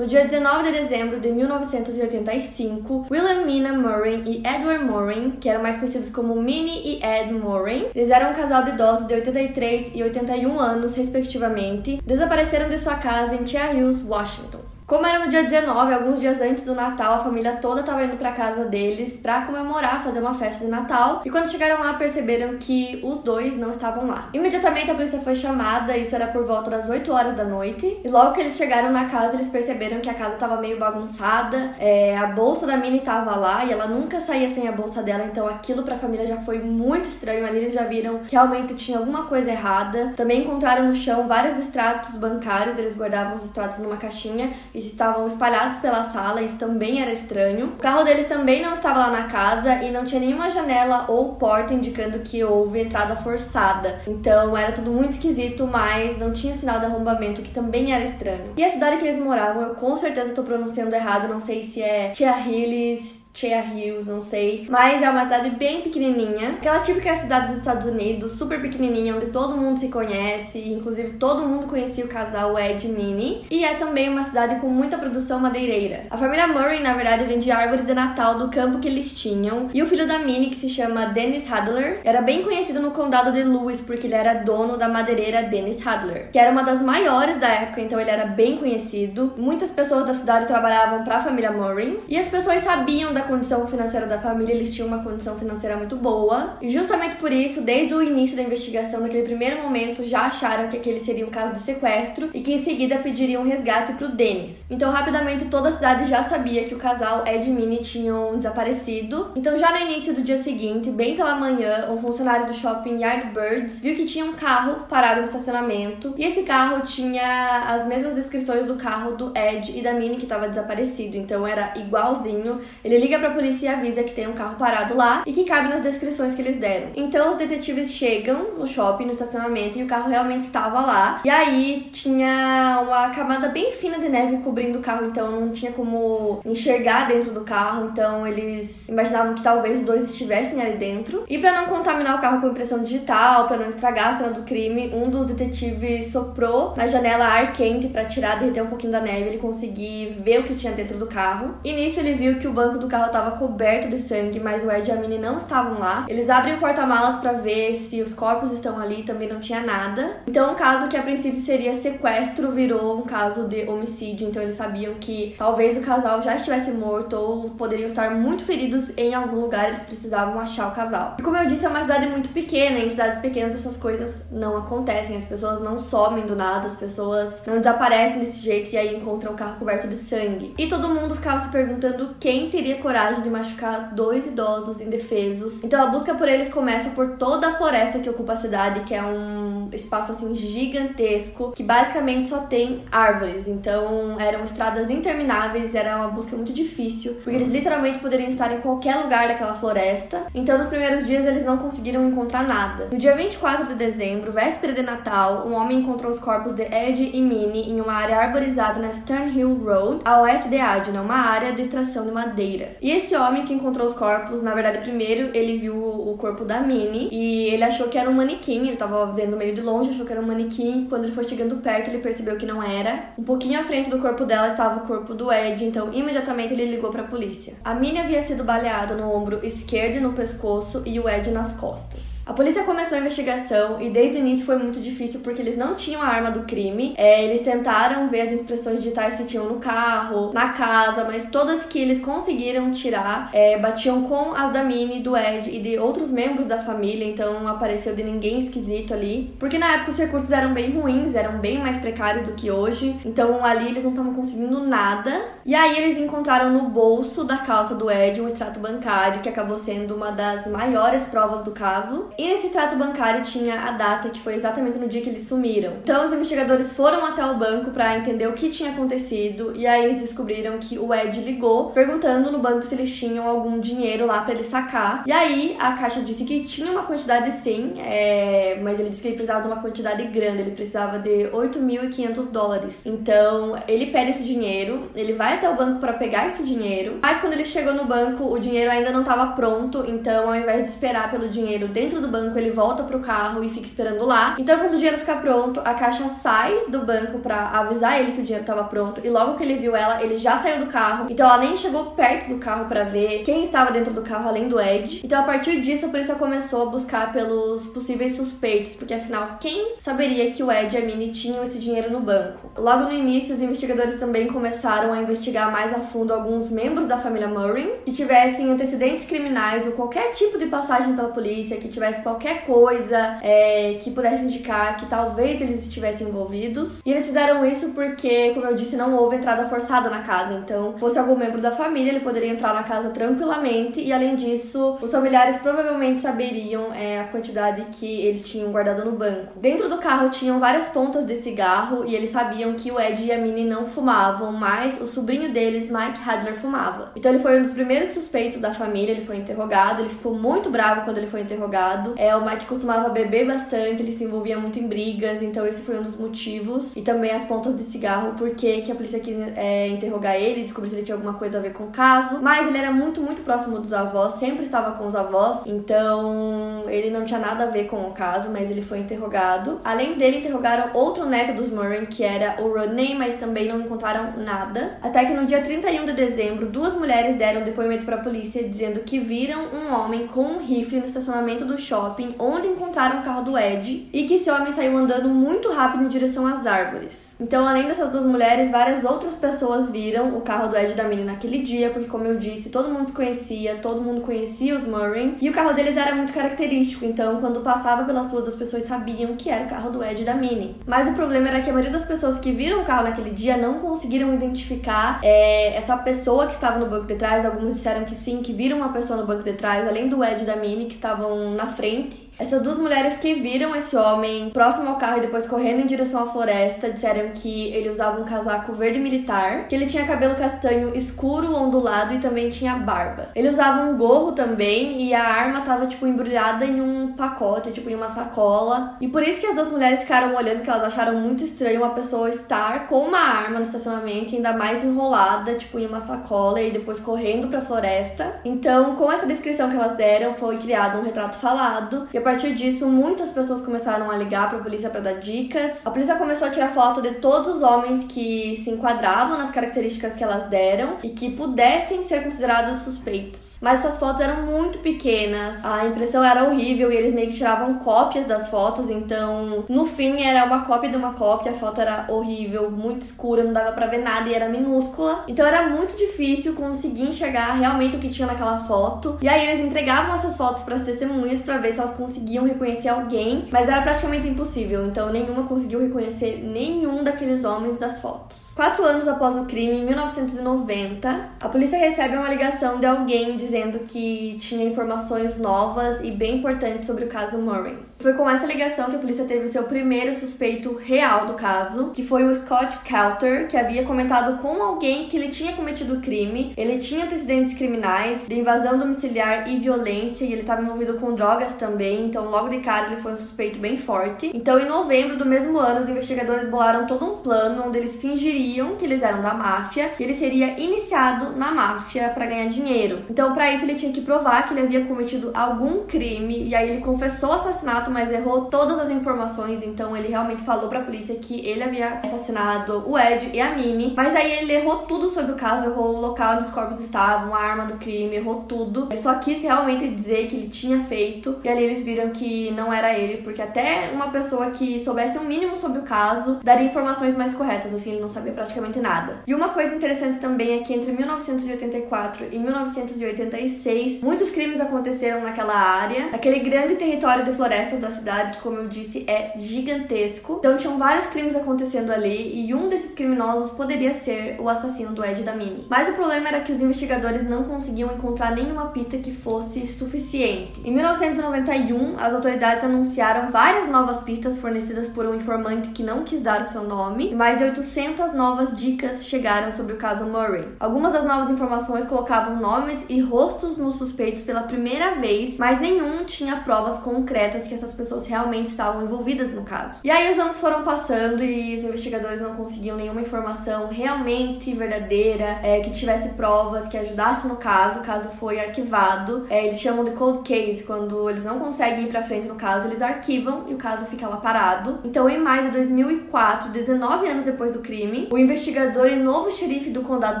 [0.00, 5.62] No dia 19 de dezembro de 1985, William Mina Murray e Edward Murray, que eram
[5.62, 9.92] mais conhecidos como Minnie e Ed Murray, eles eram um casal de idosos de 83
[9.94, 14.69] e 81 anos, respectivamente, desapareceram de sua casa em Tia Hills, Washington.
[14.90, 18.16] Como era no dia 19, alguns dias antes do Natal, a família toda estava indo
[18.16, 21.22] para casa deles para comemorar, fazer uma festa de Natal.
[21.24, 24.30] E quando chegaram lá, perceberam que os dois não estavam lá.
[24.34, 28.00] Imediatamente a polícia foi chamada, isso era por volta das 8 horas da noite.
[28.02, 31.72] E logo que eles chegaram na casa, eles perceberam que a casa estava meio bagunçada.
[31.78, 35.22] É, a bolsa da Minnie estava lá e ela nunca saía sem a bolsa dela,
[35.24, 37.46] então aquilo para a família já foi muito estranho.
[37.46, 40.14] Ali eles já viram que realmente tinha alguma coisa errada.
[40.16, 44.50] Também encontraram no chão vários extratos bancários, eles guardavam os extratos numa caixinha
[44.86, 47.66] estavam espalhados pela sala, isso também era estranho.
[47.66, 51.34] O carro deles também não estava lá na casa e não tinha nenhuma janela ou
[51.34, 54.00] porta indicando que houve entrada forçada.
[54.06, 58.52] Então era tudo muito esquisito, mas não tinha sinal de arrombamento, que também era estranho.
[58.56, 61.82] E a cidade que eles moravam, eu com certeza estou pronunciando errado, não sei se
[61.82, 64.66] é Tia Hills, Cherry Hills, não sei.
[64.68, 66.50] Mas é uma cidade bem pequenininha.
[66.50, 70.58] Aquela típica cidade dos Estados Unidos, super pequenininha, onde todo mundo se conhece.
[70.58, 73.44] Inclusive, todo mundo conhecia o casal Ed e Minnie.
[73.50, 76.06] E é também uma cidade com muita produção madeireira.
[76.10, 79.70] A família Murray, na verdade, vende árvores de Natal do campo que eles tinham.
[79.72, 83.32] E o filho da Minnie, que se chama Dennis Hadler, era bem conhecido no condado
[83.32, 87.38] de Lewis, porque ele era dono da madeireira Dennis Hadler, que era uma das maiores
[87.38, 89.32] da época, então ele era bem conhecido.
[89.36, 92.00] Muitas pessoas da cidade trabalhavam para a família Murray.
[92.08, 95.76] E as pessoas sabiam da da condição financeira da família, eles tinham uma condição financeira
[95.76, 96.56] muito boa.
[96.60, 100.76] E justamente por isso, desde o início da investigação, naquele primeiro momento, já acharam que
[100.76, 104.64] aquele seria um caso de sequestro e que em seguida pediriam resgate pro Dennis.
[104.70, 109.32] Então, rapidamente, toda a cidade já sabia que o casal Ed e Minnie tinham desaparecido.
[109.36, 113.80] Então, já no início do dia seguinte, bem pela manhã, um funcionário do shopping Yardbirds
[113.80, 116.14] viu que tinha um carro parado no estacionamento.
[116.16, 120.24] E esse carro tinha as mesmas descrições do carro do Ed e da Minnie que
[120.24, 121.16] estava desaparecido.
[121.16, 122.60] Então, era igualzinho.
[122.82, 125.68] Ele liga pra polícia e avisa que tem um carro parado lá e que cabe
[125.68, 126.90] nas descrições que eles deram.
[126.94, 131.20] Então os detetives chegam no shopping, no estacionamento, e o carro realmente estava lá.
[131.24, 135.72] E aí tinha uma camada bem fina de neve cobrindo o carro, então não tinha
[135.72, 137.86] como enxergar dentro do carro.
[137.86, 141.24] Então eles imaginavam que talvez os dois estivessem ali dentro.
[141.28, 144.42] E para não contaminar o carro com impressão digital, para não estragar a cena do
[144.42, 149.00] crime, um dos detetives soprou na janela ar quente para tirar, derreter um pouquinho da
[149.00, 151.56] neve, ele conseguir ver o que tinha dentro do carro.
[151.64, 154.64] E nisso ele viu que o banco do carro carro estava coberto de sangue, mas
[154.64, 156.04] o Ed e a Minnie não estavam lá.
[156.08, 160.18] Eles abrem o porta-malas para ver se os corpos estão ali, também não tinha nada.
[160.26, 164.28] Então, um caso que a princípio seria sequestro virou um caso de homicídio.
[164.28, 168.92] Então, eles sabiam que talvez o casal já estivesse morto ou poderiam estar muito feridos
[168.96, 169.68] em algum lugar.
[169.68, 171.16] Eles precisavam achar o casal.
[171.18, 172.78] E como eu disse, é uma cidade muito pequena.
[172.78, 175.16] Em cidades pequenas essas coisas não acontecem.
[175.16, 179.32] As pessoas não somem do nada, as pessoas não desaparecem desse jeito e aí encontram
[179.32, 180.54] o carro coberto de sangue.
[180.58, 185.62] E todo mundo ficava se perguntando quem teria coragem de machucar dois idosos indefesos.
[185.62, 188.92] Então a busca por eles começa por toda a floresta que ocupa a cidade, que
[188.92, 193.46] é um espaço assim gigantesco, que basicamente só tem árvores.
[193.46, 198.60] Então eram estradas intermináveis, era uma busca muito difícil, porque eles literalmente poderiam estar em
[198.60, 200.26] qualquer lugar daquela floresta.
[200.34, 202.88] Então nos primeiros dias eles não conseguiram encontrar nada.
[202.90, 207.08] No dia 24 de dezembro, véspera de Natal, um homem encontrou os corpos de Ed
[207.14, 211.14] e Minnie em uma área arborizada na Stern Hill Road, a oeste de Adna, uma
[211.14, 212.79] área de extração de madeira.
[212.80, 216.60] E esse homem que encontrou os corpos, na verdade, primeiro ele viu o corpo da
[216.60, 220.06] Minnie e ele achou que era um manequim, ele tava vendo meio de longe, achou
[220.06, 220.86] que era um manequim.
[220.88, 223.10] Quando ele foi chegando perto, ele percebeu que não era.
[223.18, 226.64] Um pouquinho à frente do corpo dela estava o corpo do Ed, então imediatamente ele
[226.66, 227.54] ligou para a polícia.
[227.64, 231.52] A Minnie havia sido baleada no ombro esquerdo e no pescoço e o Ed nas
[231.52, 232.19] costas.
[232.26, 235.74] A polícia começou a investigação e desde o início foi muito difícil porque eles não
[235.74, 236.94] tinham a arma do crime.
[236.96, 241.64] É, eles tentaram ver as impressões digitais que tinham no carro, na casa, mas todas
[241.64, 246.10] que eles conseguiram tirar é, batiam com as da Minnie, do Ed e de outros
[246.10, 249.34] membros da família, então não apareceu de ninguém esquisito ali.
[249.38, 252.96] Porque na época os recursos eram bem ruins, eram bem mais precários do que hoje,
[253.04, 255.20] então ali eles não estavam conseguindo nada.
[255.44, 259.58] E aí eles encontraram no bolso da calça do Ed um extrato bancário que acabou
[259.58, 262.10] sendo uma das maiores provas do caso.
[262.20, 265.72] E nesse extrato bancário tinha a data que foi exatamente no dia que eles sumiram.
[265.82, 269.86] Então os investigadores foram até o banco para entender o que tinha acontecido e aí
[269.86, 274.20] eles descobriram que o Ed ligou perguntando no banco se eles tinham algum dinheiro lá
[274.20, 275.02] para ele sacar.
[275.06, 278.58] E aí a caixa disse que tinha uma quantidade sim, é...
[278.62, 282.82] mas ele disse que ele precisava de uma quantidade grande, ele precisava de 8.500 dólares.
[282.84, 287.18] Então ele pede esse dinheiro, ele vai até o banco para pegar esse dinheiro, mas
[287.18, 290.68] quando ele chegou no banco o dinheiro ainda não estava pronto, então ao invés de
[290.68, 294.36] esperar pelo dinheiro dentro do banco, ele volta pro carro e fica esperando lá.
[294.38, 298.20] Então quando o dinheiro fica pronto, a caixa sai do banco para avisar ele que
[298.20, 301.06] o dinheiro estava pronto e logo que ele viu ela, ele já saiu do carro.
[301.10, 304.48] Então ela nem chegou perto do carro para ver quem estava dentro do carro além
[304.48, 305.00] do Ed.
[305.04, 309.74] Então a partir disso a polícia começou a buscar pelos possíveis suspeitos, porque afinal quem
[309.78, 312.50] saberia que o Ed e a Minnie tinham esse dinheiro no banco?
[312.56, 316.96] Logo no início, os investigadores também começaram a investigar mais a fundo alguns membros da
[316.96, 322.02] família Murray que tivessem antecedentes criminais ou qualquer tipo de passagem pela polícia, que tivesse
[322.02, 326.80] qualquer coisa é, que pudesse indicar que talvez eles estivessem envolvidos.
[326.84, 330.34] E eles fizeram isso porque, como eu disse, não houve entrada forçada na casa.
[330.34, 333.80] Então, fosse algum membro da família, ele poderia entrar na casa tranquilamente.
[333.80, 338.92] E além disso, os familiares provavelmente saberiam é, a quantidade que eles tinham guardado no
[338.92, 339.32] banco.
[339.36, 343.12] Dentro do carro tinham várias pontas de cigarro e eles sabiam que o Ed e
[343.12, 346.92] a Minnie não fumavam, mas o sobrinho deles, Mike Hadler, fumava.
[346.94, 350.50] Então ele foi um dos primeiros suspeitos da família, ele foi interrogado, ele ficou muito
[350.50, 351.79] bravo quando ele foi interrogado.
[351.96, 355.78] É, o Mike costumava beber bastante, ele se envolvia muito em brigas, então esse foi
[355.78, 356.74] um dos motivos.
[356.76, 360.68] E também as pontas de cigarro, porque que a polícia quis é, interrogar ele, descobrir
[360.68, 362.20] se ele tinha alguma coisa a ver com o caso.
[362.22, 366.90] Mas ele era muito, muito próximo dos avós, sempre estava com os avós, então ele
[366.90, 369.60] não tinha nada a ver com o caso, mas ele foi interrogado.
[369.64, 374.12] Além dele, interrogaram outro neto dos Murray, que era o Rodney, mas também não encontraram
[374.16, 374.78] nada.
[374.82, 378.80] Até que no dia 31 de dezembro, duas mulheres deram depoimento para a polícia dizendo
[378.80, 383.22] que viram um homem com um rifle no estacionamento do shopping onde encontraram o carro
[383.22, 387.10] do Ed e que esse homem saiu andando muito rápido em direção às árvores.
[387.20, 390.84] Então, além dessas duas mulheres, várias outras pessoas viram o carro do Ed e da
[390.84, 394.64] Minnie naquele dia, porque, como eu disse, todo mundo se conhecia, todo mundo conhecia os
[394.64, 398.64] Murray, e o carro deles era muito característico, então, quando passava pelas ruas, as pessoas
[398.64, 400.56] sabiam que era o carro do Ed e da Minnie.
[400.66, 403.36] Mas o problema era que a maioria das pessoas que viram o carro naquele dia
[403.36, 407.26] não conseguiram identificar é, essa pessoa que estava no banco de trás.
[407.26, 410.22] Algumas disseram que sim, que viram uma pessoa no banco de trás, além do Ed
[410.22, 412.09] e da Minnie, que estavam na frente frente.
[412.20, 416.02] Essas duas mulheres que viram esse homem próximo ao carro e depois correndo em direção
[416.02, 420.76] à floresta disseram que ele usava um casaco verde militar, que ele tinha cabelo castanho
[420.76, 423.08] escuro, ondulado e também tinha barba.
[423.14, 427.70] Ele usava um gorro também e a arma tava tipo embrulhada em um pacote, tipo
[427.70, 428.76] em uma sacola.
[428.82, 431.70] E por isso que as duas mulheres ficaram olhando que elas acharam muito estranho uma
[431.70, 436.50] pessoa estar com uma arma no estacionamento, ainda mais enrolada, tipo em uma sacola e
[436.50, 438.20] depois correndo para a floresta.
[438.26, 442.34] Então, com essa descrição que elas deram, foi criado um retrato falado e a partir
[442.34, 445.64] disso, muitas pessoas começaram a ligar para a polícia para dar dicas.
[445.64, 449.94] A polícia começou a tirar foto de todos os homens que se enquadravam nas características
[449.94, 453.30] que elas deram e que pudessem ser considerados suspeitos.
[453.40, 457.54] Mas essas fotos eram muito pequenas, a impressão era horrível e eles meio que tiravam
[457.54, 461.86] cópias das fotos, então no fim era uma cópia de uma cópia, a foto era
[461.88, 465.04] horrível, muito escura, não dava para ver nada e era minúscula.
[465.08, 468.98] Então era muito difícil conseguir enxergar realmente o que tinha naquela foto.
[469.00, 472.68] E aí eles entregavam essas fotos para as testemunhas para ver se elas conseguiam reconhecer
[472.68, 478.29] alguém, mas era praticamente impossível, então nenhuma conseguiu reconhecer nenhum daqueles homens das fotos.
[478.40, 483.58] Quatro anos após o crime, em 1990, a polícia recebe uma ligação de alguém dizendo
[483.58, 487.58] que tinha informações novas e bem importantes sobre o caso Murray.
[487.80, 491.70] Foi com essa ligação que a polícia teve o seu primeiro suspeito real do caso,
[491.70, 495.80] que foi o Scott Kelter, que havia comentado com alguém que ele tinha cometido o
[495.80, 500.94] crime, ele tinha antecedentes criminais de invasão domiciliar e violência, e ele estava envolvido com
[500.94, 504.10] drogas também, então logo de cara ele foi um suspeito bem forte.
[504.14, 508.29] Então, em novembro do mesmo ano, os investigadores bolaram todo um plano onde eles fingiriam
[508.58, 512.84] que eles eram da máfia e ele seria iniciado na máfia para ganhar dinheiro.
[512.88, 516.50] Então, para isso, ele tinha que provar que ele havia cometido algum crime e aí
[516.50, 519.42] ele confessou o assassinato, mas errou todas as informações.
[519.42, 523.34] Então, ele realmente falou para a polícia que ele havia assassinado o Ed e a
[523.34, 526.60] Minnie, mas aí ele errou tudo sobre o caso, errou o local onde os corpos
[526.60, 528.68] estavam, a arma do crime, errou tudo.
[528.70, 532.52] Ele só quis realmente dizer que ele tinha feito e ali eles viram que não
[532.52, 536.96] era ele, porque até uma pessoa que soubesse um mínimo sobre o caso daria informações
[536.96, 539.02] mais corretas, assim, ele não sabia praticamente nada.
[539.06, 545.34] E uma coisa interessante também é que entre 1984 e 1986, muitos crimes aconteceram naquela
[545.34, 550.16] área, aquele grande território de florestas da cidade, que como eu disse, é gigantesco.
[550.18, 554.84] Então tinham vários crimes acontecendo ali e um desses criminosos poderia ser o assassino do
[554.84, 555.46] Ed da Mini.
[555.48, 560.40] Mas o problema era que os investigadores não conseguiam encontrar nenhuma pista que fosse suficiente.
[560.44, 566.00] Em 1991, as autoridades anunciaram várias novas pistas fornecidas por um informante que não quis
[566.00, 570.26] dar o seu nome, mais de 800 novas dicas chegaram sobre o caso Murray.
[570.40, 575.84] Algumas das novas informações colocavam nomes e rostos nos suspeitos pela primeira vez, mas nenhum
[575.84, 579.60] tinha provas concretas que essas pessoas realmente estavam envolvidas no caso.
[579.62, 585.18] E aí os anos foram passando e os investigadores não conseguiam nenhuma informação realmente verdadeira,
[585.22, 587.60] é, que tivesse provas, que ajudasse no caso.
[587.60, 589.06] O caso foi arquivado.
[589.10, 592.46] É, eles chamam de cold case, quando eles não conseguem ir pra frente no caso,
[592.48, 594.60] eles arquivam e o caso fica lá parado.
[594.64, 599.50] Então, em maio de 2004, 19 anos depois do crime, o investigador e novo xerife
[599.50, 600.00] do condado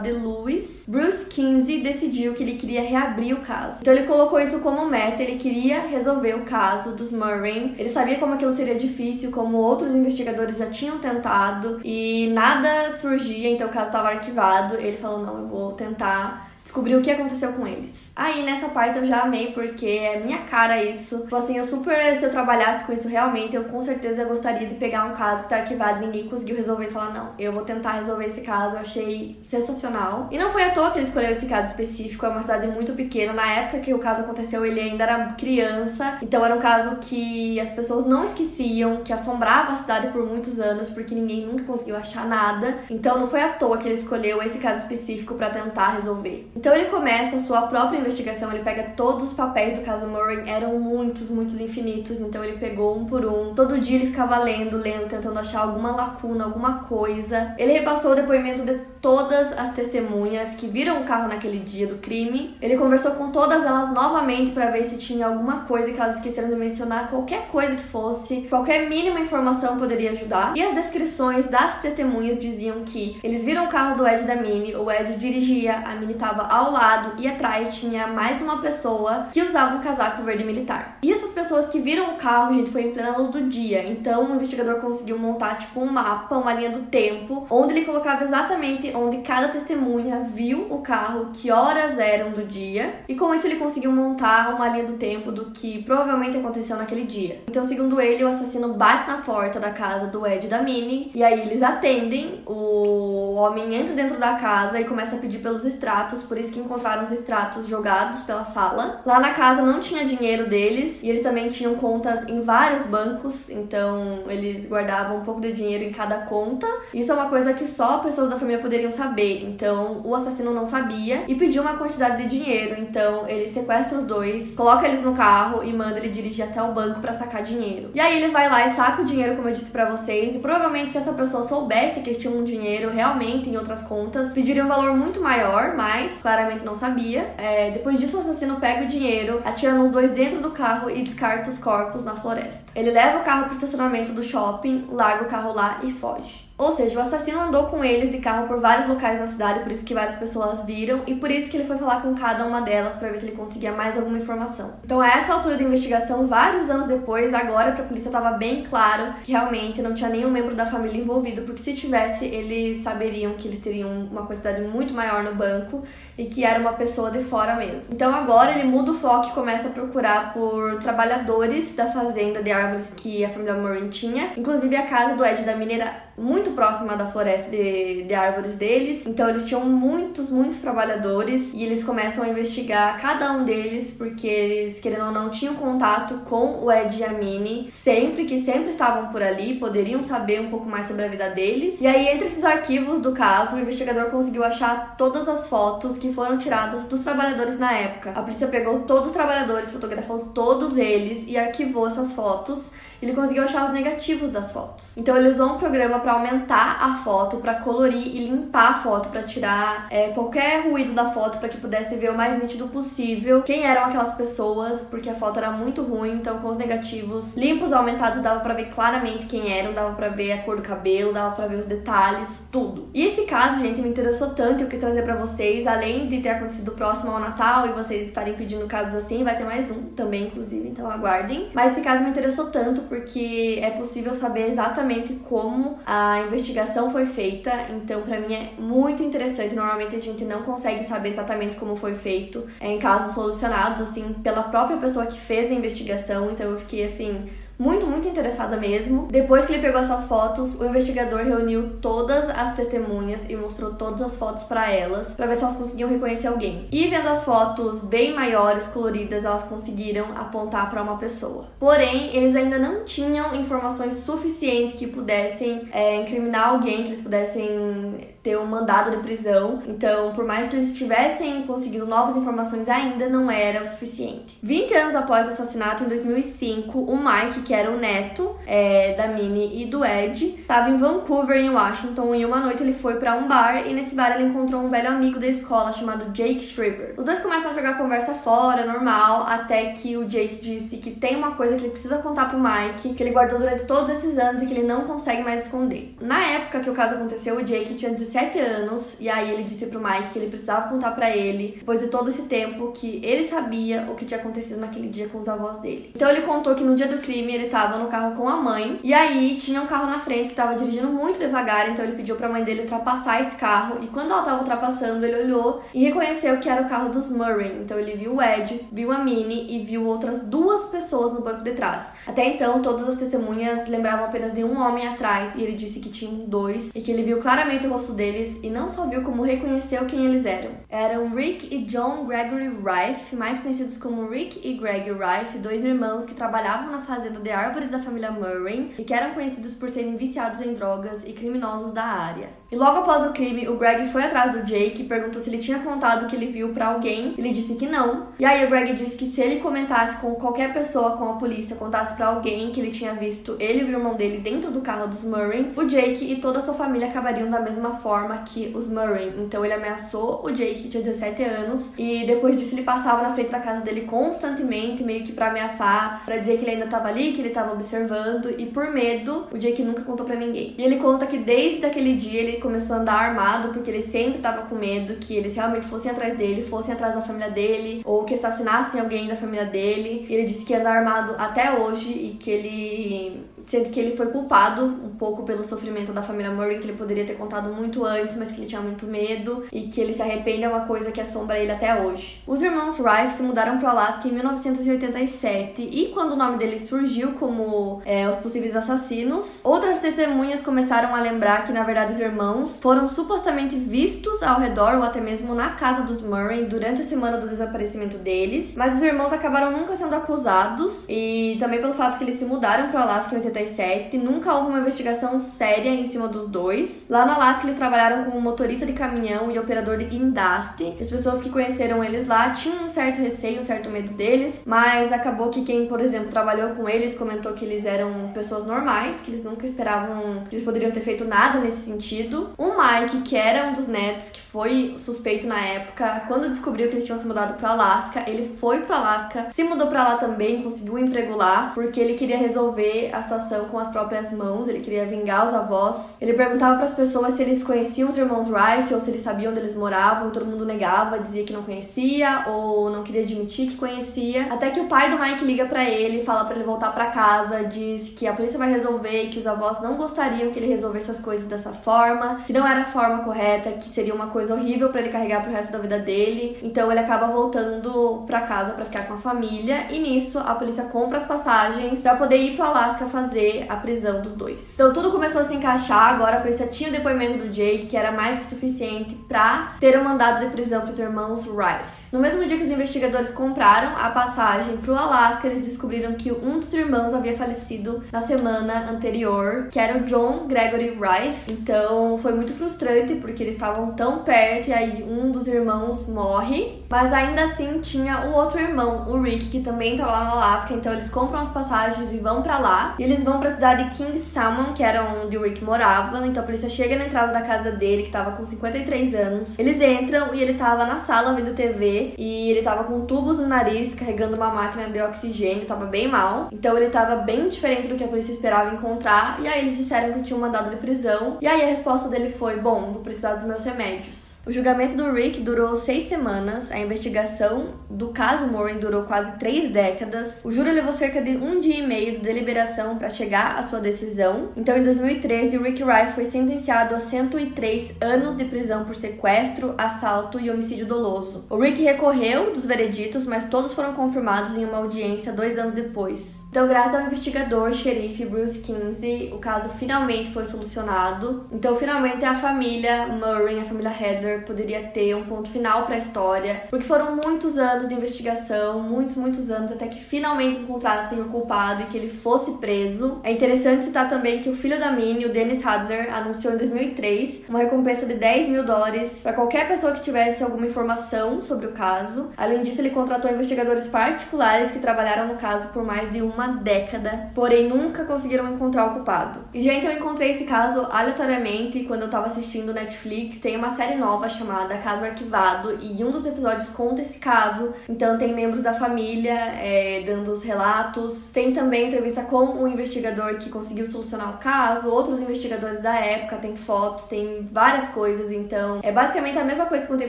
[0.00, 3.78] de Lewis, Bruce Kinsey, decidiu que ele queria reabrir o caso.
[3.80, 7.74] Então, ele colocou isso como meta, ele queria resolver o caso dos Murray.
[7.76, 13.50] Ele sabia como aquilo seria difícil, como outros investigadores já tinham tentado e nada surgia,
[13.50, 14.76] então o caso estava arquivado.
[14.76, 18.10] Ele falou: não, eu vou tentar descobrir o que aconteceu com eles.
[18.14, 21.20] Aí nessa parte eu já amei porque é minha cara isso.
[21.20, 24.74] Tipo assim, eu super, se eu trabalhasse com isso realmente, eu com certeza gostaria de
[24.74, 27.64] pegar um caso que tá arquivado e ninguém conseguiu resolver e falar, não, eu vou
[27.64, 28.76] tentar resolver esse caso.
[28.76, 30.28] Eu achei sensacional.
[30.30, 32.92] E não foi à toa que ele escolheu esse caso específico, é uma cidade muito
[32.92, 33.32] pequena.
[33.32, 36.18] Na época que o caso aconteceu, ele ainda era criança.
[36.22, 40.58] Então era um caso que as pessoas não esqueciam, que assombrava a cidade por muitos
[40.58, 42.78] anos, porque ninguém nunca conseguiu achar nada.
[42.90, 46.49] Então não foi à toa que ele escolheu esse caso específico para tentar resolver.
[46.54, 50.48] Então ele começa a sua própria investigação, ele pega todos os papéis do caso Murray,
[50.48, 53.54] eram muitos, muitos infinitos, então ele pegou um por um.
[53.54, 57.54] Todo dia ele ficava lendo, lendo, tentando achar alguma lacuna, alguma coisa.
[57.58, 61.96] Ele repassou o depoimento de todas as testemunhas que viram o carro naquele dia do
[61.96, 62.56] crime.
[62.60, 66.50] Ele conversou com todas elas novamente para ver se tinha alguma coisa que elas esqueceram
[66.50, 70.52] de mencionar, qualquer coisa que fosse, qualquer mínima informação poderia ajudar.
[70.56, 74.74] E as descrições das testemunhas diziam que eles viram o carro do Ed da Mini,
[74.74, 79.42] o Ed dirigia, a Mini estava ao lado e atrás tinha mais uma pessoa que
[79.42, 80.98] usava um casaco verde militar.
[81.02, 83.86] E essas pessoas que viram o carro, gente, foi em plena luz do dia.
[83.88, 88.24] Então o investigador conseguiu montar tipo um mapa, uma linha do tempo, onde ele colocava
[88.24, 93.46] exatamente onde cada testemunha viu o carro, que horas eram do dia, e com isso
[93.46, 97.42] ele conseguiu montar uma linha do tempo do que provavelmente aconteceu naquele dia.
[97.48, 101.10] Então, segundo ele, o assassino bate na porta da casa do Ed e da Minnie,
[101.14, 105.64] e aí eles atendem, o homem entra dentro da casa e começa a pedir pelos
[105.64, 109.02] extratos, por isso que encontraram os extratos jogados pela sala.
[109.04, 113.50] Lá na casa não tinha dinheiro deles, e eles também tinham contas em vários bancos,
[113.50, 116.68] então eles guardavam um pouco de dinheiro em cada conta.
[116.94, 119.44] Isso é uma coisa que só pessoas da família poderiam saber.
[119.44, 122.76] Então o assassino não sabia e pediu uma quantidade de dinheiro.
[122.78, 126.70] Então ele sequestra os dois, coloca eles no carro e manda ele dirigir até o
[126.70, 127.90] banco para sacar dinheiro.
[127.92, 130.36] E aí ele vai lá e saca o dinheiro, como eu disse para vocês.
[130.36, 134.32] E provavelmente se essa pessoa soubesse que eles tinham um dinheiro realmente em outras contas,
[134.32, 137.34] pediria um valor muito maior, mas claramente não sabia.
[137.36, 141.02] É, depois disso, o assassino pega o dinheiro, atira nos dois dentro do carro e
[141.02, 142.64] descarta os corpos na floresta.
[142.74, 146.49] Ele leva o carro pro estacionamento do shopping, larga o carro lá e foge.
[146.60, 149.72] Ou seja, o assassino andou com eles de carro por vários locais na cidade, por
[149.72, 152.60] isso que várias pessoas viram e por isso que ele foi falar com cada uma
[152.60, 154.74] delas para ver se ele conseguia mais alguma informação.
[154.84, 158.62] Então, a essa altura da investigação, vários anos depois, agora para a polícia estava bem
[158.62, 163.32] claro que realmente não tinha nenhum membro da família envolvido, porque se tivesse, eles saberiam
[163.32, 165.82] que eles teriam uma quantidade muito maior no banco
[166.18, 167.88] e que era uma pessoa de fora mesmo.
[167.90, 172.52] Então, agora ele muda o foco e começa a procurar por trabalhadores da fazenda de
[172.52, 174.34] árvores que a família Morin tinha.
[174.36, 179.06] Inclusive, a casa do Ed da Mineira muito próxima da floresta de, de árvores deles.
[179.06, 184.26] Então eles tinham muitos, muitos trabalhadores e eles começam a investigar cada um deles porque
[184.26, 188.70] eles, querendo ou não, tinham contato com o Ed e a Minnie sempre, que sempre
[188.70, 191.80] estavam por ali, poderiam saber um pouco mais sobre a vida deles.
[191.80, 196.12] E aí, entre esses arquivos do caso, o investigador conseguiu achar todas as fotos que
[196.12, 198.10] foram tiradas dos trabalhadores na época.
[198.10, 202.70] A polícia pegou todos os trabalhadores, fotografou todos eles e arquivou essas fotos.
[203.00, 204.92] Ele conseguiu achar os negativos das fotos.
[204.96, 209.08] Então ele usou um programa para aumentar a foto, para colorir e limpar a foto,
[209.08, 213.42] para tirar é, qualquer ruído da foto, para que pudesse ver o mais nítido possível
[213.42, 216.12] quem eram aquelas pessoas, porque a foto era muito ruim.
[216.12, 220.32] Então com os negativos limpos, aumentados, dava para ver claramente quem eram, dava para ver
[220.32, 222.90] a cor do cabelo, dava para ver os detalhes, tudo.
[222.92, 226.20] E esse caso, gente, me interessou tanto e eu quis trazer para vocês, além de
[226.20, 229.84] ter acontecido próximo ao Natal e vocês estarem pedindo casos assim, vai ter mais um
[229.96, 231.50] também, inclusive, então aguardem.
[231.54, 237.06] Mas esse caso me interessou tanto porque é possível saber exatamente como a investigação foi
[237.06, 239.54] feita, então para mim é muito interessante.
[239.54, 244.12] Normalmente a gente não consegue saber exatamente como foi feito é, em casos solucionados assim
[244.24, 247.28] pela própria pessoa que fez a investigação, então eu fiquei assim
[247.60, 249.06] muito, muito interessada mesmo.
[249.10, 254.00] Depois que ele pegou essas fotos, o investigador reuniu todas as testemunhas e mostrou todas
[254.00, 256.66] as fotos para elas, para ver se elas conseguiam reconhecer alguém.
[256.72, 261.48] E vendo as fotos bem maiores, coloridas, elas conseguiram apontar para uma pessoa.
[261.58, 268.08] Porém, eles ainda não tinham informações suficientes que pudessem é, incriminar alguém, que eles pudessem
[268.22, 269.62] ter um mandado de prisão.
[269.66, 274.38] Então, por mais que eles tivessem conseguido novas informações, ainda não era o suficiente.
[274.42, 279.08] 20 anos após o assassinato, em 2005, o Mike, que era o neto é, da
[279.08, 283.16] Minnie e do Ed, estava em Vancouver, em Washington, e uma noite ele foi para
[283.16, 286.94] um bar e nesse bar ele encontrou um velho amigo da escola chamado Jake Shriver.
[286.96, 291.16] Os dois começam a jogar conversa fora, normal, até que o Jake disse que tem
[291.16, 294.42] uma coisa que ele precisa contar pro Mike, que ele guardou durante todos esses anos
[294.42, 295.96] e que ele não consegue mais esconder.
[296.00, 299.44] Na época que o caso aconteceu, o Jake tinha 17 17 anos e aí ele
[299.44, 303.00] disse pro Mike que ele precisava contar para ele, depois de todo esse tempo, que
[303.04, 305.90] ele sabia o que tinha acontecido naquele dia com os avós dele.
[305.94, 308.80] Então ele contou que no dia do crime ele tava no carro com a mãe
[308.82, 312.16] e aí tinha um carro na frente que tava dirigindo muito devagar, então ele pediu
[312.16, 316.38] pra mãe dele ultrapassar esse carro e quando ela tava ultrapassando, ele olhou e reconheceu
[316.38, 317.60] que era o carro dos Murray.
[317.62, 321.42] Então ele viu o Ed, viu a Minnie e viu outras duas pessoas no banco
[321.42, 321.88] de trás.
[322.06, 325.88] Até então, todas as testemunhas lembravam apenas de um homem atrás e ele disse que
[325.88, 329.22] tinham dois e que ele viu claramente o rosto deles e não só viu como
[329.22, 330.50] reconheceu quem eles eram.
[330.68, 336.04] Eram Rick e John Gregory Rife, mais conhecidos como Rick e Greg Rife, dois irmãos
[336.04, 339.96] que trabalhavam na fazenda de árvores da família Murray e que eram conhecidos por serem
[339.96, 342.39] viciados em drogas e criminosos da área.
[342.50, 345.38] E logo após o crime, o Greg foi atrás do Jake e perguntou se ele
[345.38, 347.14] tinha contado o que ele viu para alguém.
[347.16, 348.08] Ele disse que não.
[348.18, 351.54] E aí o Greg disse que se ele comentasse com qualquer pessoa, com a polícia,
[351.54, 354.88] contasse para alguém que ele tinha visto ele e o irmão dele dentro do carro
[354.88, 358.66] dos Murray, o Jake e toda a sua família acabariam da mesma forma que os
[358.66, 359.12] Murray.
[359.18, 363.30] Então ele ameaçou o Jake, tinha 17 anos, e depois disso ele passava na frente
[363.30, 367.12] da casa dele constantemente, meio que para ameaçar, para dizer que ele ainda tava ali,
[367.12, 370.54] que ele tava observando, e por medo, o Jake nunca contou para ninguém.
[370.58, 374.20] E ele conta que desde aquele dia ele começou a andar armado porque ele sempre
[374.20, 378.04] tava com medo que eles realmente fossem atrás dele, fossem atrás da família dele, ou
[378.04, 380.06] que assassinassem alguém da família dele.
[380.08, 384.06] E ele disse que anda armado até hoje e que ele sendo que ele foi
[384.06, 388.16] culpado um pouco pelo sofrimento da família Murray, que ele poderia ter contado muito antes,
[388.16, 391.00] mas que ele tinha muito medo e que ele se arrepende é uma coisa que
[391.00, 392.22] assombra ele até hoje.
[392.24, 396.68] Os irmãos Rife se mudaram para o Alasca em 1987 e quando o nome deles
[396.68, 401.98] surgiu como é, os possíveis assassinos, outras testemunhas começaram a lembrar que na verdade os
[401.98, 406.84] irmãos foram supostamente vistos ao redor ou até mesmo na casa dos Murray durante a
[406.84, 411.98] semana do desaparecimento deles, mas os irmãos acabaram nunca sendo acusados e também pelo fato
[411.98, 415.70] que eles se mudaram para o Alasca em 87 1997, nunca houve uma investigação séria
[415.70, 416.86] em cima dos dois.
[416.88, 420.76] Lá no Alasca, eles trabalharam como motorista de caminhão e operador de guindaste.
[420.80, 424.92] As pessoas que conheceram eles lá tinham um certo receio, um certo medo deles, mas
[424.92, 429.10] acabou que quem, por exemplo, trabalhou com eles comentou que eles eram pessoas normais, que
[429.10, 432.30] eles nunca esperavam que eles poderiam ter feito nada nesse sentido.
[432.36, 436.74] O Mike, que era um dos netos, que foi suspeito na época, quando descobriu que
[436.74, 440.42] eles tinham se mudado para Alasca, ele foi para Alasca, se mudou para lá também,
[440.42, 443.19] conseguiu um emprego lá, porque ele queria resolver a situação
[443.50, 445.96] com as próprias mãos, ele queria vingar os avós.
[446.00, 449.30] Ele perguntava para as pessoas se eles conheciam os irmãos Rife ou se eles sabiam
[449.30, 453.48] onde eles moravam, e todo mundo negava, dizia que não conhecia ou não queria admitir
[453.48, 454.26] que conhecia.
[454.32, 457.44] Até que o pai do Mike liga para ele, fala para ele voltar para casa,
[457.44, 461.00] diz que a polícia vai resolver, que os avós não gostariam que ele resolvesse as
[461.00, 464.80] coisas dessa forma, que não era a forma correta, que seria uma coisa horrível para
[464.80, 466.38] ele carregar pro resto da vida dele.
[466.42, 470.64] Então ele acaba voltando para casa para ficar com a família e nisso a polícia
[470.64, 474.52] compra as passagens para poder ir pro Alasca fazer fazer a prisão dos dois.
[474.54, 477.76] Então tudo começou a se encaixar, agora a polícia tinha o depoimento do Jake, que
[477.76, 481.80] era mais que suficiente para ter um mandado de prisão para os irmãos Rife.
[481.90, 486.12] No mesmo dia que os investigadores compraram a passagem para o Alasca, eles descobriram que
[486.12, 491.32] um dos irmãos havia falecido na semana anterior, que era o John Gregory Rife.
[491.32, 496.59] Então foi muito frustrante porque eles estavam tão perto e aí um dos irmãos morre,
[496.70, 500.54] mas ainda assim tinha o outro irmão, o Rick, que também estava lá no Alasca.
[500.54, 502.76] Então eles compram as passagens e vão para lá.
[502.78, 506.06] E eles vão para a cidade de King Salmon, que era onde o Rick morava.
[506.06, 509.36] Então a polícia chega na entrada da casa dele, que tava com 53 anos.
[509.38, 513.26] Eles entram e ele tava na sala vendo TV e ele tava com tubos no
[513.26, 516.28] nariz, carregando uma máquina de oxigênio, tava bem mal.
[516.30, 519.18] Então ele tava bem diferente do que a polícia esperava encontrar.
[519.20, 521.18] E aí eles disseram que tinha um mandado de prisão.
[521.20, 524.09] E aí a resposta dele foi: "Bom, vou precisar dos meus remédios".
[524.30, 529.50] O julgamento do Rick durou seis semanas, a investigação do caso Morin durou quase três
[529.50, 530.20] décadas.
[530.22, 533.58] O júri levou cerca de um dia e meio de deliberação para chegar à sua
[533.58, 534.28] decisão.
[534.36, 539.52] Então, em 2013, o Rick Wright foi sentenciado a 103 anos de prisão por sequestro,
[539.58, 541.24] assalto e homicídio doloso.
[541.28, 546.22] O Rick recorreu dos vereditos, mas todos foram confirmados em uma audiência dois anos depois.
[546.30, 551.26] Então, graças ao investigador, xerife Bruce Kinsey, o caso finalmente foi solucionado.
[551.32, 555.78] Então, finalmente a família Murray, a família Headler, poderia ter um ponto final para a
[555.78, 561.06] história, porque foram muitos anos de investigação, muitos, muitos anos, até que finalmente encontrassem o
[561.06, 563.00] culpado e que ele fosse preso.
[563.02, 567.22] É interessante citar também que o filho da Minnie, o Dennis Hadler, anunciou em 2003
[567.28, 571.52] uma recompensa de 10 mil dólares para qualquer pessoa que tivesse alguma informação sobre o
[571.52, 572.12] caso.
[572.16, 576.28] Além disso, ele contratou investigadores particulares que trabalharam no caso por mais de uma uma
[576.28, 579.20] década, porém nunca conseguiram encontrar o culpado.
[579.32, 583.16] E, gente, eu encontrei esse caso aleatoriamente quando eu tava assistindo Netflix.
[583.18, 587.52] Tem uma série nova chamada Caso Arquivado e um dos episódios conta esse caso.
[587.68, 591.10] Então, tem membros da família é, dando os relatos.
[591.12, 596.16] Tem também entrevista com o investigador que conseguiu solucionar o caso, outros investigadores da época,
[596.16, 598.12] tem fotos, tem várias coisas.
[598.12, 599.88] Então, é basicamente a mesma coisa que contei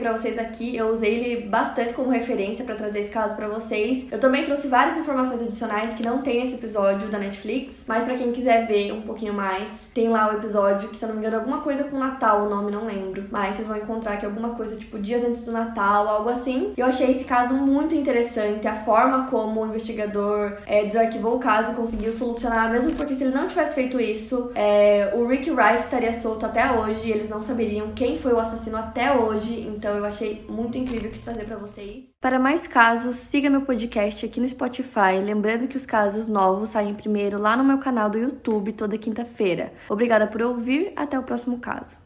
[0.00, 0.74] pra vocês aqui.
[0.74, 4.06] Eu usei ele bastante como referência para trazer esse caso para vocês.
[4.10, 8.16] Eu também trouxe várias informações adicionais que não tem esse episódio da Netflix, mas para
[8.16, 11.20] quem quiser ver um pouquinho mais, tem lá o episódio que, se eu não me
[11.20, 13.26] engano, é alguma coisa com Natal, o nome não lembro.
[13.30, 16.72] Mas vocês vão encontrar que é alguma coisa tipo dias antes do Natal, algo assim.
[16.76, 21.38] E eu achei esse caso muito interessante, a forma como o investigador é, desarquivou o
[21.38, 25.80] caso, conseguiu solucionar, mesmo porque se ele não tivesse feito isso, é, o Rick Wright
[25.80, 29.60] estaria solto até hoje, eles não saberiam quem foi o assassino até hoje.
[29.60, 32.12] Então eu achei muito incrível que trazer para vocês.
[32.20, 36.94] Para mais casos, siga meu podcast aqui no Spotify, lembrando que os casos novos saem
[36.94, 39.72] primeiro lá no meu canal do YouTube toda quinta-feira.
[39.88, 42.01] Obrigada por ouvir, até o próximo caso.